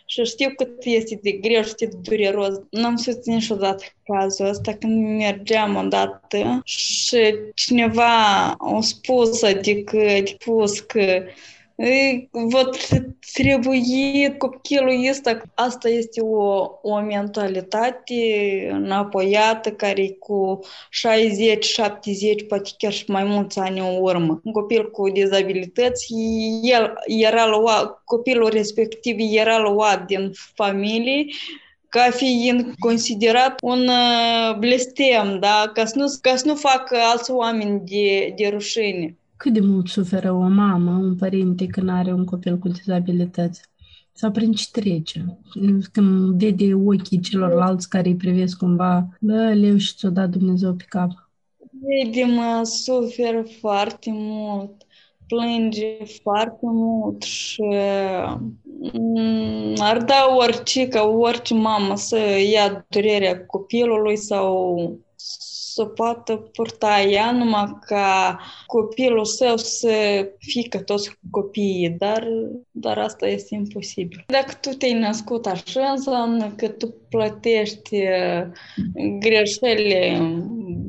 Și 0.05 0.23
știu 0.23 0.49
cât 0.55 0.83
este 0.83 1.19
de 1.21 1.31
greu 1.31 1.63
și 1.63 1.73
de 1.73 1.89
dureros. 2.01 2.55
N-am 2.69 2.95
susținut 2.95 3.39
niciodată 3.39 3.83
cazul 4.03 4.45
ăsta 4.45 4.73
când 4.73 5.17
mergeam 5.17 5.75
odată 5.75 6.61
și 6.63 7.35
cineva 7.55 8.51
a 8.51 8.79
spus, 8.79 9.41
adică, 9.43 9.97
a 9.97 10.21
spus 10.25 10.79
că 10.79 11.23
Vot 12.31 12.77
trebuie 13.33 14.35
copilul 14.37 15.07
ăsta, 15.09 15.41
asta 15.55 15.89
este 15.89 16.21
o, 16.21 16.65
o 16.81 16.99
mentalitate 16.99 18.13
înapoiată 18.71 19.71
care 19.71 20.15
cu 20.19 20.59
60, 20.89 21.65
70, 21.65 22.47
poate 22.47 22.69
chiar 22.77 22.91
și 22.91 23.03
mai 23.07 23.23
mulți 23.23 23.59
ani 23.59 23.79
în 23.79 23.97
urmă. 23.99 24.41
Un 24.43 24.51
copil 24.51 24.91
cu 24.91 25.09
dizabilități, 25.09 26.13
el 26.61 26.93
era 27.05 27.47
luat, 27.47 28.01
copilul 28.05 28.49
respectiv 28.49 29.15
era 29.19 29.57
luat 29.57 30.05
din 30.05 30.31
familie 30.53 31.25
ca 31.89 32.09
fiind 32.11 32.73
considerat 32.79 33.59
un 33.61 33.89
blestem, 34.59 35.39
da? 35.39 35.71
ca, 35.73 35.85
să 35.85 35.93
nu, 35.97 36.05
ca 36.21 36.35
să 36.35 36.47
nu 36.47 36.55
facă 36.55 36.97
alți 37.11 37.31
oameni 37.31 37.81
de, 37.85 38.33
de 38.35 38.47
rușine 38.47 39.15
cât 39.41 39.53
de 39.53 39.59
mult 39.59 39.87
suferă 39.87 40.31
o 40.31 40.47
mamă, 40.47 40.91
un 40.91 41.15
părinte 41.15 41.65
când 41.65 41.89
are 41.89 42.13
un 42.13 42.25
copil 42.25 42.57
cu 42.57 42.67
dizabilități? 42.67 43.61
Sau 44.11 44.31
prin 44.31 44.51
ce 44.51 44.65
trece? 44.71 45.39
Când 45.91 46.39
vede 46.39 46.73
ochii 46.73 47.19
celorlalți 47.19 47.89
care 47.89 48.07
îi 48.07 48.15
privesc 48.15 48.57
cumva, 48.57 49.07
bă, 49.19 49.53
leu 49.53 49.77
și 49.77 49.95
ți-o 49.95 50.09
dat 50.09 50.29
Dumnezeu 50.29 50.73
pe 50.73 50.85
cap. 50.89 51.29
Vede, 51.57 52.23
mă, 52.23 52.61
suferă 52.63 53.43
foarte 53.59 54.11
mult, 54.13 54.71
plânge 55.27 55.97
foarte 56.23 56.65
mult 56.65 57.21
și 57.21 57.63
mm, 58.93 59.75
ar 59.77 59.97
da 59.97 60.35
orice, 60.37 60.87
ca 60.87 61.03
orice 61.03 61.53
mamă 61.53 61.95
să 61.95 62.17
ia 62.51 62.85
durerea 62.89 63.45
copilului 63.45 64.17
sau 64.17 64.75
să 65.73 65.85
poată 65.85 66.35
purta 66.35 67.01
ea 67.01 67.31
numai 67.31 67.77
ca 67.85 68.39
copilul 68.65 69.25
său 69.25 69.57
să 69.57 70.27
fie 70.39 70.67
ca 70.69 70.81
toți 70.83 71.19
copiii, 71.29 71.89
dar, 71.89 72.27
dar 72.71 72.97
asta 72.97 73.27
este 73.27 73.55
imposibil. 73.55 74.23
Dacă 74.27 74.53
tu 74.61 74.69
te-ai 74.69 74.93
născut 74.93 75.45
așa, 75.45 75.89
înseamnă 75.89 76.53
că 76.57 76.67
tu 76.67 76.95
plătești 77.09 77.95
uh, 77.95 78.47
greșelile 79.19 80.17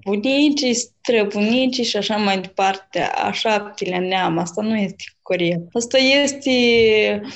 bunicii, 0.05 0.75
străbunicii 0.75 1.85
și 1.85 1.97
așa 1.97 2.17
mai 2.17 2.41
departe, 2.41 3.01
a 3.01 3.31
șaptele 3.31 3.99
neam. 3.99 4.39
Asta 4.39 4.63
nu 4.63 4.77
este 4.77 5.05
corect. 5.23 5.69
Asta 5.73 5.99
este, 5.99 6.51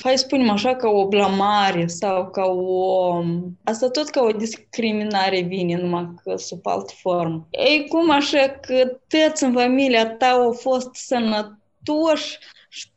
hai 0.03 0.17
să 0.17 0.23
spunem 0.25 0.49
așa, 0.49 0.75
ca 0.75 0.89
o 0.89 1.07
blamare 1.07 1.87
sau 1.87 2.29
ca 2.29 2.43
o... 2.45 3.23
Asta 3.63 3.89
tot 3.89 4.09
ca 4.09 4.21
o 4.21 4.31
discriminare 4.31 5.41
vine, 5.41 5.75
numai 5.75 6.13
că 6.23 6.35
sub 6.35 6.59
altă 6.67 6.93
formă. 7.01 7.47
Ei, 7.49 7.85
cum 7.89 8.11
așa 8.11 8.59
că 8.61 8.99
toți 9.07 9.43
în 9.43 9.53
familia 9.53 10.09
ta 10.09 10.27
au 10.27 10.51
fost 10.51 10.89
sănătoși 10.93 12.37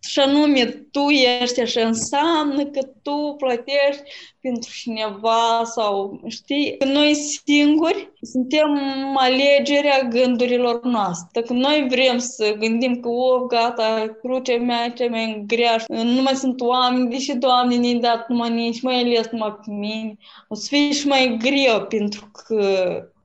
și 0.08 0.18
anume 0.18 0.64
tu 0.90 1.00
ești 1.40 1.60
așa 1.60 1.87
înseamnă 1.87 2.64
că 2.64 2.80
tu 3.02 3.34
plătești 3.38 4.02
pentru 4.40 4.70
cineva 4.72 5.62
sau 5.64 6.20
știi, 6.28 6.76
că 6.78 6.84
noi 6.84 7.14
singuri 7.14 8.12
suntem 8.20 8.68
alegerea 9.16 10.02
gândurilor 10.02 10.82
noastre. 10.82 11.40
Dacă 11.40 11.52
noi 11.52 11.87
vrem 11.88 12.18
să 12.18 12.56
gândim 12.58 13.00
că, 13.00 13.08
o, 13.08 13.46
gata, 13.46 14.18
crucea 14.22 14.56
mea 14.56 14.90
cea 14.90 15.06
mai 15.08 15.42
grea, 15.46 15.84
nu 15.88 16.22
mai 16.22 16.34
sunt 16.34 16.60
oameni, 16.60 17.10
deși 17.10 17.34
Doamne 17.34 17.76
ne-ai 17.76 17.94
dat 17.94 18.28
numai 18.28 18.50
nici, 18.50 18.80
mai 18.80 19.00
ales 19.00 19.26
numai 19.30 19.58
pe 19.64 19.70
mine, 19.72 20.16
o 20.49 20.54
să 20.54 20.66
fie 20.68 20.92
și 20.92 21.06
mai 21.06 21.37
greu 21.38 21.87
pentru 21.88 22.30
că 22.32 22.64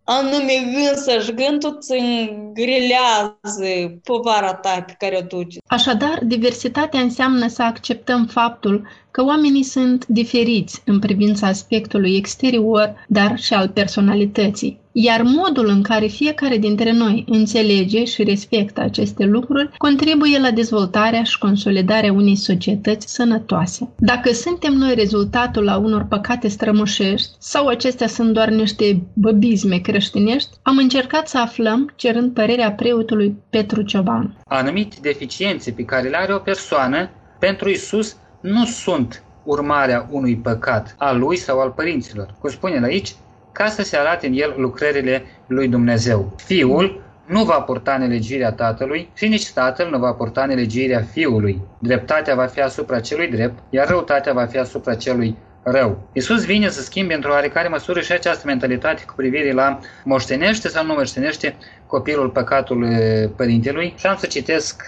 anume 0.05 0.53
însăși 0.91 1.33
gândul 1.33 1.75
îți 1.77 1.91
îngrelează 1.91 4.00
povara 4.03 4.53
ta 4.53 4.83
pe 4.88 4.95
care 5.00 5.17
o 5.21 5.38
duci. 5.38 5.57
Așadar, 5.67 6.19
diversitatea 6.24 7.00
înseamnă 7.00 7.47
să 7.47 7.63
acceptăm 7.63 8.25
faptul 8.25 8.88
că 9.12 9.24
oamenii 9.24 9.63
sunt 9.63 10.05
diferiți 10.05 10.81
în 10.85 11.00
privința 11.00 11.47
aspectului 11.47 12.15
exterior, 12.15 13.05
dar 13.07 13.39
și 13.39 13.53
al 13.53 13.69
personalității. 13.69 14.79
Iar 14.97 15.21
modul 15.21 15.67
în 15.67 15.81
care 15.81 16.05
fiecare 16.05 16.57
dintre 16.57 16.91
noi 16.91 17.25
înțelege 17.27 18.03
și 18.03 18.23
respectă 18.23 18.81
aceste 18.81 19.25
lucruri 19.25 19.69
contribuie 19.77 20.39
la 20.39 20.51
dezvoltarea 20.51 21.23
și 21.23 21.37
consolidarea 21.37 22.13
unei 22.13 22.35
societăți 22.35 23.13
sănătoase. 23.13 23.89
Dacă 23.97 24.31
suntem 24.31 24.73
noi 24.73 24.95
rezultatul 24.95 25.63
la 25.63 25.77
unor 25.77 26.05
păcate 26.09 26.47
strămoșești 26.47 27.29
sau 27.39 27.67
acestea 27.67 28.07
sunt 28.07 28.33
doar 28.33 28.49
niște 28.49 29.03
băbizme 29.13 29.77
creștinești, 29.77 30.49
am 30.61 30.77
încercat 30.77 31.27
să 31.27 31.37
aflăm 31.37 31.93
cerând 31.95 32.33
părerea 32.33 32.71
preotului 32.71 33.35
Petru 33.49 33.81
Cioban. 33.81 34.37
Anumite 34.45 34.95
deficiențe 35.01 35.71
pe 35.71 35.83
care 35.83 36.09
le 36.09 36.17
are 36.17 36.33
o 36.33 36.37
persoană, 36.37 37.09
pentru 37.39 37.69
Isus 37.69 38.15
nu 38.41 38.65
sunt 38.65 39.23
urmarea 39.43 40.07
unui 40.11 40.35
păcat 40.35 40.95
al 40.97 41.19
lui 41.19 41.37
sau 41.37 41.59
al 41.59 41.69
părinților. 41.69 42.35
Cum 42.39 42.49
spune 42.49 42.85
aici, 42.85 43.15
ca 43.55 43.67
să 43.67 43.81
se 43.81 43.97
arate 43.97 44.27
în 44.27 44.33
el 44.33 44.53
lucrările 44.57 45.24
lui 45.47 45.67
Dumnezeu. 45.67 46.35
Fiul 46.45 47.03
nu 47.25 47.43
va 47.43 47.59
purta 47.59 47.97
nelegirea 47.97 48.51
tatălui 48.51 49.09
și 49.13 49.27
nici 49.27 49.51
tatăl 49.51 49.89
nu 49.89 49.97
va 49.97 50.12
purta 50.12 50.45
nelegirea 50.45 51.01
fiului. 51.12 51.62
Dreptatea 51.79 52.35
va 52.35 52.45
fi 52.45 52.62
asupra 52.62 53.00
celui 53.00 53.27
drept, 53.27 53.57
iar 53.69 53.88
răutatea 53.88 54.33
va 54.33 54.45
fi 54.45 54.57
asupra 54.57 54.95
celui 54.95 55.35
rău. 55.63 56.09
Isus 56.13 56.45
vine 56.45 56.69
să 56.69 56.81
schimbe 56.81 57.13
într-o 57.13 57.31
oarecare 57.31 57.67
măsură 57.67 58.00
și 58.01 58.12
această 58.12 58.43
mentalitate 58.45 59.03
cu 59.05 59.13
privire 59.15 59.51
la 59.51 59.79
moștenește 60.03 60.67
sau 60.67 60.85
nu 60.85 60.93
moștenește 60.93 61.55
copilul 61.88 62.29
păcatul 62.29 62.88
părintelui. 63.35 63.93
Și 63.97 64.05
am 64.05 64.15
să 64.19 64.25
citesc 64.25 64.85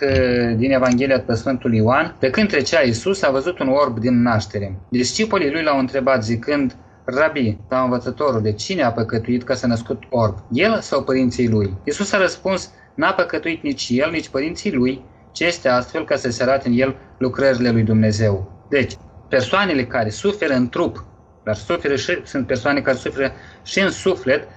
din 0.56 0.72
Evanghelia 0.72 1.20
pe 1.20 1.34
Sfântul 1.34 1.74
Ioan. 1.74 2.16
Pe 2.20 2.30
când 2.30 2.48
trecea 2.48 2.80
Isus, 2.80 3.22
a 3.24 3.32
văzut 3.32 3.60
un 3.60 3.68
orb 3.68 4.00
din 4.00 4.22
naștere. 4.22 4.76
Discipolii 4.90 5.52
lui 5.52 5.64
l-au 5.64 5.80
întrebat 5.80 6.24
zicând, 6.24 6.76
Rabi, 7.10 7.58
sau 7.70 7.84
învățătorul, 7.84 8.42
de 8.42 8.54
cine 8.54 8.84
a 8.84 8.92
păcătuit 8.92 9.44
ca 9.44 9.54
să 9.54 9.68
născut 9.68 10.04
orb? 10.10 10.38
El 10.52 10.80
sau 10.82 11.04
părinții 11.04 11.50
lui? 11.50 11.74
Isus 11.84 12.12
a 12.12 12.18
răspuns, 12.18 12.72
n-a 12.94 13.14
păcătuit 13.14 13.64
nici 13.64 13.88
el, 13.90 14.12
nici 14.12 14.30
părinții 14.30 14.74
lui, 14.74 15.06
ce 15.32 15.46
este 15.46 15.70
astfel 15.70 16.06
ca 16.06 16.16
să 16.16 16.30
se 16.30 16.44
arate 16.44 16.68
în 16.68 16.74
el 16.78 16.96
lucrările 17.18 17.70
lui 17.70 17.84
Dumnezeu. 17.84 18.66
Deci, 18.70 18.94
persoanele 19.30 19.86
care 19.86 20.10
suferă 20.10 20.54
în 20.54 20.70
trup, 20.70 21.06
dar 21.44 21.56
suferă 21.56 21.96
și, 21.96 22.20
sunt 22.24 22.48
persoane 22.48 22.82
care 22.82 22.98
suferă 22.98 23.32
și 23.64 23.80
în 23.80 23.92
suflet, 23.92 24.48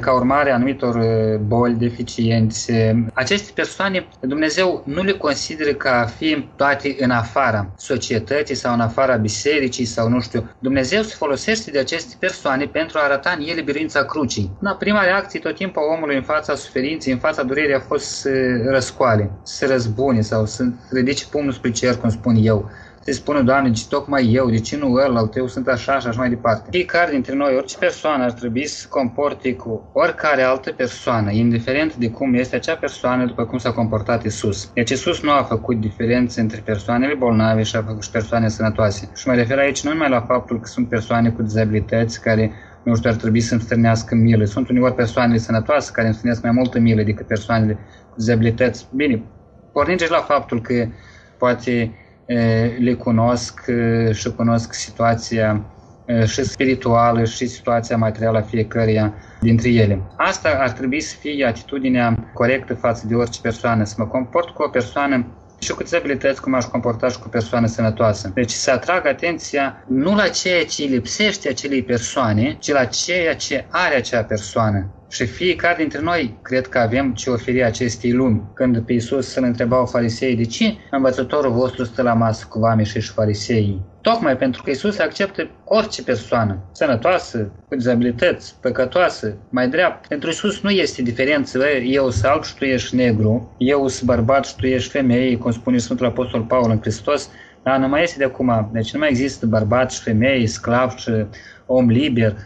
ca 0.00 0.12
urmare 0.14 0.50
a 0.50 0.54
anumitor 0.54 0.98
boli, 1.46 1.74
deficiențe. 1.74 3.04
Aceste 3.14 3.50
persoane, 3.54 4.08
Dumnezeu 4.20 4.82
nu 4.86 5.02
le 5.02 5.12
consideră 5.12 5.70
ca 5.70 6.08
fi 6.16 6.48
toate 6.56 6.96
în 6.98 7.10
afara 7.10 7.70
societății 7.76 8.54
sau 8.54 8.74
în 8.74 8.80
afara 8.80 9.16
bisericii 9.16 9.84
sau 9.84 10.08
nu 10.08 10.20
știu. 10.20 10.50
Dumnezeu 10.58 11.02
se 11.02 11.14
folosește 11.14 11.70
de 11.70 11.78
aceste 11.78 12.14
persoane 12.18 12.64
pentru 12.64 12.98
a 12.98 13.04
arăta 13.04 13.36
în 13.38 13.44
ele 13.46 13.60
biruința 13.60 14.04
crucii. 14.04 14.50
Na, 14.60 14.72
prima 14.72 15.02
reacție 15.02 15.40
tot 15.40 15.54
timpul 15.54 15.82
a 15.82 15.94
omului 15.94 16.16
în 16.16 16.22
fața 16.22 16.54
suferinței, 16.54 17.12
în 17.12 17.18
fața 17.18 17.42
durerii 17.42 17.74
a 17.74 17.80
fost 17.80 18.04
să 18.04 18.30
răscoale, 18.66 19.30
să 19.42 19.66
răzbune 19.66 20.20
sau 20.20 20.46
să 20.46 20.64
ridice 20.90 21.24
pumnul 21.30 21.52
spre 21.52 21.70
cer, 21.70 21.96
cum 21.96 22.08
spun 22.08 22.34
eu 22.38 22.70
se 23.08 23.14
spună, 23.14 23.42
Doamne, 23.42 23.70
ce 23.70 23.84
tocmai 23.88 24.32
eu, 24.32 24.50
de 24.50 24.58
ce 24.58 24.76
nu 24.76 24.92
ăla, 24.92 25.18
al 25.18 25.26
tău 25.26 25.46
sunt 25.46 25.68
așa 25.68 25.98
și 25.98 26.06
așa 26.06 26.18
mai 26.18 26.28
departe. 26.28 26.68
Fiecare 26.70 27.10
dintre 27.10 27.34
noi, 27.34 27.54
orice 27.56 27.78
persoană 27.78 28.24
ar 28.24 28.32
trebui 28.32 28.66
să 28.66 28.86
comporte 28.88 29.54
cu 29.54 29.90
oricare 29.92 30.42
altă 30.42 30.72
persoană, 30.72 31.30
indiferent 31.30 31.96
de 31.96 32.10
cum 32.10 32.34
este 32.34 32.56
acea 32.56 32.74
persoană, 32.74 33.24
după 33.24 33.44
cum 33.44 33.58
s-a 33.58 33.72
comportat 33.72 34.24
Isus. 34.24 34.70
Deci 34.74 34.90
Isus 34.90 35.22
nu 35.22 35.30
a 35.30 35.42
făcut 35.42 35.80
diferențe 35.80 36.40
între 36.40 36.62
persoanele 36.64 37.14
bolnave 37.14 37.62
și 37.62 37.76
a 37.76 37.82
făcut 37.82 38.02
și 38.02 38.10
persoane 38.10 38.48
sănătoase. 38.48 39.10
Și 39.14 39.28
mă 39.28 39.34
refer 39.34 39.58
aici 39.58 39.84
nu 39.84 39.90
numai 39.90 40.08
la 40.08 40.20
faptul 40.20 40.60
că 40.60 40.66
sunt 40.66 40.88
persoane 40.88 41.30
cu 41.30 41.42
dizabilități 41.42 42.20
care 42.20 42.52
nu 42.82 42.94
știu, 42.94 43.10
ar 43.10 43.16
trebui 43.16 43.40
să 43.40 43.54
înstârnească 43.54 44.14
milă. 44.14 44.44
Sunt 44.44 44.68
uneori 44.68 44.94
persoanele 44.94 45.38
sănătoase 45.38 45.90
care 45.92 46.06
înstârnesc 46.06 46.42
mai 46.42 46.52
multă 46.52 46.78
milă 46.78 47.02
decât 47.02 47.26
persoanele 47.26 47.72
cu 48.10 48.14
dizabilități. 48.16 48.88
Bine, 48.94 49.22
pornind 49.72 50.06
la 50.08 50.20
faptul 50.20 50.60
că 50.60 50.86
poate 51.38 51.92
le 52.78 52.94
cunosc 52.98 53.60
și 54.12 54.32
cunosc 54.32 54.72
situația 54.72 55.64
și 56.26 56.44
spirituală 56.44 57.24
și 57.24 57.46
situația 57.46 57.96
materială 57.96 58.38
a 58.38 58.42
fiecăruia 58.42 59.14
dintre 59.40 59.68
ele. 59.68 60.02
Asta 60.16 60.48
ar 60.60 60.70
trebui 60.70 61.00
să 61.00 61.16
fie 61.16 61.46
atitudinea 61.46 62.30
corectă 62.34 62.74
față 62.74 63.06
de 63.06 63.14
orice 63.14 63.40
persoană, 63.40 63.84
să 63.84 63.94
mă 63.98 64.06
comport 64.06 64.48
cu 64.48 64.62
o 64.62 64.68
persoană 64.68 65.26
și 65.58 65.72
cu 65.72 65.82
dizabilități 65.82 66.40
cum 66.40 66.54
aș 66.54 66.64
comporta 66.64 67.08
și 67.08 67.18
cu 67.18 67.24
o 67.26 67.30
persoană 67.30 67.66
sănătoasă. 67.66 68.30
Deci 68.34 68.50
să 68.50 68.70
atrag 68.70 69.06
atenția 69.06 69.84
nu 69.88 70.14
la 70.14 70.28
ceea 70.28 70.64
ce 70.64 70.82
îi 70.82 70.88
lipsește 70.88 71.48
acelei 71.48 71.82
persoane, 71.82 72.56
ci 72.60 72.72
la 72.72 72.84
ceea 72.84 73.36
ce 73.36 73.66
are 73.70 73.94
acea 73.96 74.24
persoană. 74.24 74.92
Și 75.10 75.26
fiecare 75.26 75.76
dintre 75.78 76.00
noi 76.00 76.38
cred 76.42 76.66
că 76.66 76.78
avem 76.78 77.12
ce 77.14 77.30
oferi 77.30 77.64
acestei 77.64 78.12
lumi. 78.12 78.42
Când 78.54 78.78
pe 78.80 78.92
Iisus 78.92 79.28
să-l 79.28 79.42
întrebau 79.44 79.86
farisei 79.86 80.36
de 80.36 80.44
ce 80.44 80.74
învățătorul 80.90 81.52
vostru 81.52 81.84
stă 81.84 82.02
la 82.02 82.14
masă 82.14 82.46
cu 82.48 82.58
vame 82.58 82.82
și 82.82 83.00
farisei. 83.00 83.80
Tocmai 84.08 84.36
pentru 84.36 84.62
că 84.62 84.70
Iisus 84.70 84.98
acceptă 84.98 85.48
orice 85.64 86.02
persoană, 86.02 86.58
sănătoasă, 86.72 87.50
cu 87.68 87.74
dizabilități, 87.74 88.54
păcătoasă, 88.60 89.36
mai 89.48 89.68
dreaptă. 89.68 90.06
Pentru 90.08 90.28
Iisus 90.28 90.60
nu 90.60 90.70
este 90.70 91.02
diferență, 91.02 91.58
eu 91.84 92.10
sunt 92.10 92.24
alb 92.24 92.44
și 92.44 92.54
tu 92.54 92.64
ești 92.64 92.96
negru, 92.96 93.54
eu 93.58 93.88
sunt 93.88 94.08
bărbat 94.08 94.46
și 94.46 94.56
tu 94.56 94.66
ești 94.66 94.90
femeie, 94.90 95.36
cum 95.36 95.50
spune 95.50 95.78
Sfântul 95.78 96.06
Apostol 96.06 96.42
Paul 96.42 96.70
în 96.70 96.80
Hristos, 96.80 97.30
dar 97.62 97.78
nu 97.78 97.88
mai 97.88 98.02
este 98.02 98.18
de 98.18 98.24
acum. 98.24 98.70
Deci 98.72 98.92
nu 98.92 98.98
mai 98.98 99.08
există 99.08 99.46
bărbat 99.46 99.90
și 99.90 100.02
femeie, 100.02 100.46
sclav 100.46 100.96
și 100.96 101.10
om 101.66 101.88
liber, 101.88 102.36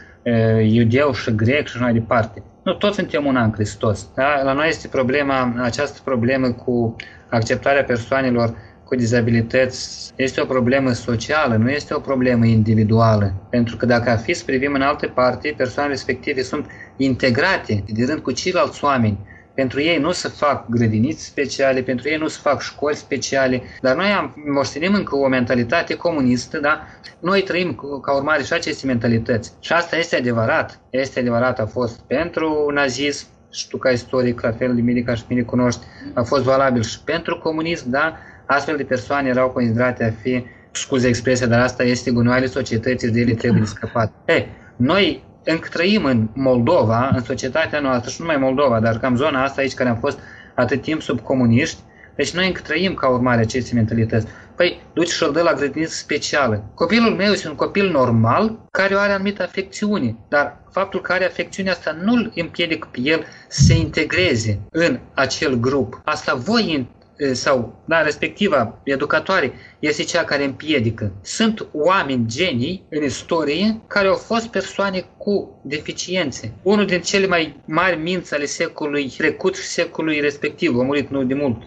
iudeu 0.62 1.12
și 1.12 1.34
grec 1.34 1.66
și 1.66 1.80
mai 1.80 1.92
departe. 1.92 2.42
Nu, 2.62 2.74
toți 2.74 2.96
suntem 2.96 3.26
una 3.26 3.42
în 3.42 3.52
Hristos. 3.52 4.08
Da? 4.14 4.42
La 4.44 4.52
noi 4.52 4.68
este 4.68 4.88
problema, 4.88 5.54
această 5.62 6.00
problemă 6.04 6.50
cu 6.50 6.96
acceptarea 7.28 7.84
persoanelor 7.84 8.54
cu 8.92 8.98
dizabilități 8.98 10.12
este 10.16 10.40
o 10.40 10.44
problemă 10.44 10.92
socială, 10.92 11.56
nu 11.56 11.70
este 11.70 11.94
o 11.94 11.98
problemă 11.98 12.46
individuală. 12.46 13.46
Pentru 13.50 13.76
că 13.76 13.86
dacă 13.86 14.10
ar 14.10 14.18
fi 14.18 14.32
să 14.32 14.44
privim 14.44 14.72
în 14.74 14.82
alte 14.82 15.06
parte, 15.06 15.54
persoanele 15.56 15.94
respective 15.94 16.42
sunt 16.42 16.66
integrate 16.96 17.84
de 17.86 18.04
rând 18.04 18.20
cu 18.20 18.32
ceilalți 18.32 18.84
oameni 18.84 19.18
pentru 19.54 19.80
ei 19.80 19.98
nu 19.98 20.12
se 20.12 20.28
fac 20.28 20.68
grădiniți 20.68 21.24
speciale, 21.24 21.82
pentru 21.82 22.08
ei 22.08 22.16
nu 22.16 22.28
se 22.28 22.38
fac 22.42 22.60
școli 22.60 22.96
speciale, 22.96 23.62
dar 23.80 23.96
noi 23.96 24.06
am 24.06 24.34
moștenim 24.54 24.94
încă 24.94 25.16
o 25.16 25.28
mentalitate 25.28 25.94
comunistă, 25.94 26.58
da? 26.58 26.86
Noi 27.20 27.42
trăim 27.42 28.00
ca 28.02 28.14
urmare 28.14 28.42
și 28.42 28.52
aceste 28.52 28.86
mentalități. 28.86 29.52
Și 29.60 29.72
asta 29.72 29.96
este 29.96 30.16
adevărat. 30.16 30.80
Este 30.90 31.20
adevărat, 31.20 31.58
a 31.58 31.66
fost 31.66 32.00
pentru 32.00 32.70
nazism, 32.74 33.26
și 33.50 33.68
tu 33.68 33.76
ca 33.76 33.90
istoric, 33.90 34.40
la 34.40 34.52
fel 34.52 34.74
de 34.74 34.80
mine 34.80 35.00
ca 35.00 35.14
și 35.14 35.24
mine 35.28 35.42
cunoști, 35.42 35.80
a 36.14 36.22
fost 36.22 36.42
valabil 36.42 36.82
și 36.82 37.02
pentru 37.04 37.38
comunism, 37.38 37.90
da? 37.90 38.16
Astfel 38.52 38.76
de 38.76 38.84
persoane 38.84 39.28
erau 39.28 39.50
considerate 39.50 40.04
a 40.04 40.20
fi, 40.22 40.44
scuze 40.70 41.08
expresia, 41.08 41.46
dar 41.46 41.60
asta 41.60 41.82
este 41.82 42.10
gunoaiele 42.10 42.46
societății, 42.46 43.10
de 43.10 43.20
ele 43.20 43.34
trebuie 43.34 43.66
scăpat. 43.66 44.12
Ei, 44.26 44.48
noi 44.76 45.24
încă 45.44 45.68
trăim 45.72 46.04
în 46.04 46.28
Moldova, 46.34 47.10
în 47.14 47.22
societatea 47.22 47.80
noastră, 47.80 48.10
și 48.10 48.20
nu 48.20 48.26
numai 48.26 48.40
Moldova, 48.42 48.80
dar 48.80 48.98
cam 48.98 49.16
zona 49.16 49.42
asta 49.42 49.60
aici 49.60 49.74
care 49.74 49.88
am 49.88 49.96
fost 49.96 50.18
atât 50.54 50.82
timp 50.82 51.02
sub 51.02 51.20
comuniști, 51.20 51.80
deci 52.14 52.34
noi 52.34 52.46
încă 52.46 52.60
trăim 52.64 52.94
ca 52.94 53.08
urmare 53.08 53.40
acestei 53.40 53.74
mentalități. 53.74 54.26
Păi, 54.56 54.80
duci 54.92 55.10
și-l 55.10 55.32
dă 55.32 55.42
la 55.42 55.52
grădiniță 55.52 55.94
specială. 55.94 56.64
Copilul 56.74 57.10
meu 57.10 57.32
este 57.32 57.48
un 57.48 57.54
copil 57.54 57.90
normal 57.90 58.58
care 58.70 58.94
are 58.94 59.12
anumită 59.12 59.42
afecțiune, 59.42 60.16
dar 60.28 60.60
faptul 60.70 61.00
că 61.00 61.12
are 61.12 61.24
afecțiunea 61.24 61.72
asta 61.72 61.96
nu 62.02 62.12
îl 62.12 62.32
împiedică 62.34 62.88
pe 62.90 63.00
el 63.00 63.24
să 63.48 63.62
se 63.62 63.74
integreze 63.76 64.60
în 64.70 64.98
acel 65.14 65.54
grup. 65.54 66.00
Asta 66.04 66.34
voi 66.34 66.88
sau, 67.32 67.82
da, 67.84 68.02
respectiva 68.02 68.80
educatoare 68.82 69.52
este 69.78 70.02
cea 70.02 70.24
care 70.24 70.44
împiedică. 70.44 71.12
Sunt 71.22 71.66
oameni 71.72 72.26
genii 72.26 72.86
în 72.90 73.02
istorie 73.02 73.80
care 73.86 74.08
au 74.08 74.14
fost 74.14 74.46
persoane 74.48 75.04
cu 75.16 75.60
deficiențe. 75.64 76.52
Unul 76.62 76.86
din 76.86 77.00
cele 77.00 77.26
mai 77.26 77.60
mari 77.64 77.96
minți 77.96 78.34
ale 78.34 78.44
secolului 78.44 79.12
trecut 79.16 79.56
și 79.56 79.62
secolului 79.62 80.20
respectiv, 80.20 80.78
a 80.78 80.82
murit 80.82 81.10
nu 81.10 81.24
de 81.24 81.34
mult, 81.34 81.62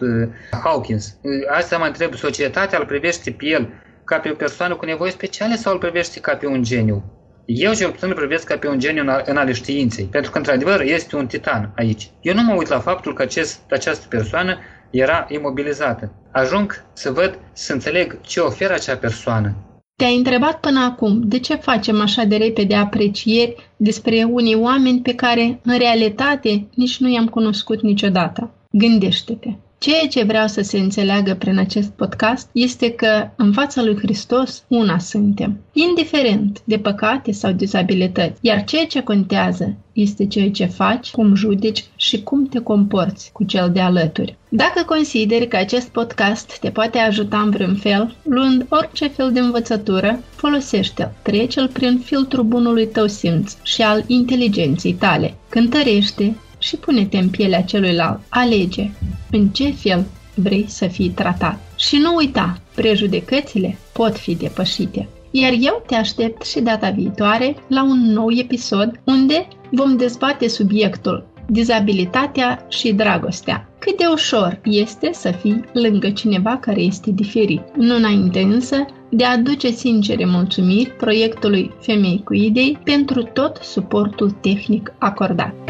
Hawkins. 0.64 1.16
Asta 1.48 1.78
mă 1.78 1.84
întreb, 1.84 2.14
societatea 2.14 2.78
îl 2.78 2.86
privește 2.86 3.30
pe 3.30 3.46
el 3.46 3.68
ca 4.04 4.18
pe 4.18 4.30
o 4.30 4.34
persoană 4.34 4.74
cu 4.74 4.84
nevoi 4.84 5.10
speciale 5.10 5.56
sau 5.56 5.72
îl 5.72 5.78
privește 5.78 6.20
ca 6.20 6.34
pe 6.36 6.46
un 6.46 6.62
geniu? 6.62 7.04
Eu 7.46 7.74
cel 7.74 7.90
puțin 7.90 8.08
îl 8.08 8.14
privesc 8.14 8.46
ca 8.46 8.56
pe 8.56 8.68
un 8.68 8.78
geniu 8.78 9.04
în 9.24 9.36
ale 9.36 9.52
științei, 9.52 10.04
pentru 10.04 10.30
că 10.30 10.38
într-adevăr 10.38 10.80
este 10.80 11.16
un 11.16 11.26
titan 11.26 11.72
aici. 11.76 12.10
Eu 12.20 12.34
nu 12.34 12.42
mă 12.42 12.54
uit 12.54 12.68
la 12.68 12.78
faptul 12.78 13.14
că 13.14 13.22
acest, 13.22 13.60
această 13.70 14.06
persoană 14.08 14.58
era 14.90 15.26
imobilizată. 15.28 16.12
Ajung 16.32 16.84
să 16.92 17.10
văd, 17.10 17.38
să 17.52 17.72
înțeleg 17.72 18.20
ce 18.20 18.40
oferă 18.40 18.72
acea 18.72 18.96
persoană. 18.96 19.54
Te-ai 19.96 20.16
întrebat 20.16 20.60
până 20.60 20.80
acum 20.80 21.20
de 21.24 21.38
ce 21.38 21.54
facem 21.54 22.00
așa 22.00 22.24
de 22.24 22.36
repede 22.36 22.74
aprecieri 22.74 23.70
despre 23.76 24.24
unii 24.24 24.54
oameni 24.54 25.00
pe 25.00 25.14
care, 25.14 25.60
în 25.64 25.78
realitate, 25.78 26.66
nici 26.74 26.98
nu 26.98 27.08
i-am 27.08 27.26
cunoscut 27.26 27.82
niciodată. 27.82 28.50
Gândește-te! 28.70 29.48
Ceea 29.78 30.06
ce 30.06 30.24
vreau 30.24 30.46
să 30.46 30.62
se 30.62 30.78
înțeleagă 30.78 31.34
prin 31.34 31.58
acest 31.58 31.90
podcast 31.90 32.48
este 32.52 32.90
că 32.90 33.28
în 33.36 33.52
fața 33.52 33.82
lui 33.82 33.96
Hristos 33.96 34.64
una 34.68 34.98
suntem, 34.98 35.60
indiferent 35.72 36.62
de 36.64 36.78
păcate 36.78 37.32
sau 37.32 37.52
dizabilități, 37.52 38.38
iar 38.40 38.64
ceea 38.64 38.86
ce 38.86 39.02
contează 39.02 39.74
este 39.92 40.26
ceea 40.26 40.50
ce 40.50 40.64
faci, 40.64 41.10
cum 41.10 41.34
judeci 41.34 41.84
și 41.96 42.22
cum 42.22 42.46
te 42.46 42.58
comporți 42.58 43.30
cu 43.32 43.44
cel 43.44 43.70
de 43.72 43.80
alături. 43.80 44.36
Dacă 44.48 44.82
consideri 44.86 45.48
că 45.48 45.56
acest 45.56 45.88
podcast 45.88 46.58
te 46.58 46.70
poate 46.70 46.98
ajuta 46.98 47.38
în 47.38 47.50
vreun 47.50 47.74
fel, 47.74 48.16
luând 48.22 48.66
orice 48.68 49.06
fel 49.06 49.32
de 49.32 49.40
învățătură, 49.40 50.20
folosește-l, 50.30 51.12
trece-l 51.22 51.68
prin 51.68 51.98
filtrul 51.98 52.44
bunului 52.44 52.86
tău 52.86 53.06
simț 53.06 53.56
și 53.62 53.82
al 53.82 54.04
inteligenței 54.06 54.92
tale. 54.92 55.34
Cântărește, 55.48 56.36
și 56.66 56.76
pune-te 56.76 57.18
în 57.18 57.28
pielea 57.28 57.62
celuilalt. 57.62 58.20
Alege 58.28 58.90
în 59.30 59.48
ce 59.48 59.70
fel 59.70 60.06
vrei 60.34 60.64
să 60.68 60.86
fii 60.86 61.08
tratat. 61.08 61.58
Și 61.76 61.96
nu 61.96 62.14
uita, 62.14 62.58
prejudecățile 62.74 63.78
pot 63.92 64.16
fi 64.16 64.34
depășite. 64.34 65.08
Iar 65.30 65.52
eu 65.60 65.82
te 65.86 65.94
aștept 65.94 66.44
și 66.44 66.60
data 66.60 66.90
viitoare 66.90 67.56
la 67.68 67.82
un 67.82 68.12
nou 68.12 68.30
episod 68.30 69.00
unde 69.04 69.48
vom 69.70 69.96
dezbate 69.96 70.48
subiectul 70.48 71.26
dizabilitatea 71.48 72.66
și 72.68 72.92
dragostea. 72.92 73.68
Cât 73.78 73.96
de 73.96 74.04
ușor 74.12 74.60
este 74.64 75.10
să 75.12 75.30
fii 75.30 75.64
lângă 75.72 76.10
cineva 76.10 76.56
care 76.56 76.80
este 76.80 77.10
diferit. 77.10 77.62
Nu 77.76 77.96
înainte 77.96 78.40
însă 78.40 78.76
de 79.10 79.24
a 79.24 79.32
aduce 79.32 79.70
sincere 79.70 80.24
mulțumiri 80.24 80.90
proiectului 80.90 81.70
Femei 81.80 82.22
cu 82.24 82.34
Idei 82.34 82.78
pentru 82.84 83.22
tot 83.22 83.58
suportul 83.62 84.30
tehnic 84.30 84.92
acordat. 84.98 85.65